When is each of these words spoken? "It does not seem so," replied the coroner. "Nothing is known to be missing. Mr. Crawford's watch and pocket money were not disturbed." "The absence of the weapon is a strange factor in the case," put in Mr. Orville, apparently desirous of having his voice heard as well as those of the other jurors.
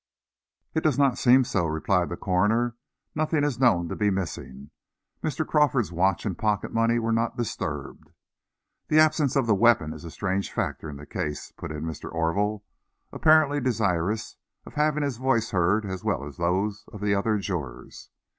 "It 0.73 0.81
does 0.83 0.97
not 0.97 1.19
seem 1.19 1.43
so," 1.43 1.67
replied 1.67 2.09
the 2.09 2.17
coroner. 2.17 2.75
"Nothing 3.13 3.43
is 3.43 3.59
known 3.59 3.87
to 3.89 3.95
be 3.95 4.09
missing. 4.09 4.71
Mr. 5.23 5.45
Crawford's 5.47 5.91
watch 5.91 6.25
and 6.25 6.35
pocket 6.35 6.73
money 6.73 6.97
were 6.97 7.11
not 7.11 7.37
disturbed." 7.37 8.09
"The 8.87 8.97
absence 8.97 9.35
of 9.35 9.45
the 9.45 9.53
weapon 9.53 9.93
is 9.93 10.03
a 10.03 10.09
strange 10.09 10.51
factor 10.51 10.89
in 10.89 10.95
the 10.97 11.05
case," 11.05 11.51
put 11.55 11.71
in 11.71 11.83
Mr. 11.83 12.11
Orville, 12.11 12.63
apparently 13.13 13.61
desirous 13.61 14.37
of 14.65 14.73
having 14.73 15.03
his 15.03 15.17
voice 15.17 15.51
heard 15.51 15.85
as 15.85 16.03
well 16.03 16.25
as 16.25 16.37
those 16.37 16.83
of 16.91 16.99
the 16.99 17.13
other 17.13 17.37
jurors. 17.37 18.09